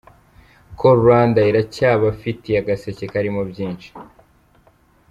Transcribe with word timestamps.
Call 0.77 0.95
Rwanda 1.03 1.39
iracyabafitiye 1.51 2.57
agaseke 2.59 3.05
karimo 3.13 3.41
byinshi. 3.51 3.89